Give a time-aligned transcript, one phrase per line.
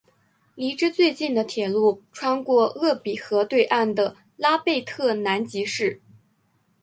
[0.55, 6.01] 离之最近的铁路穿过鄂毕河对岸的拉贝特南吉市。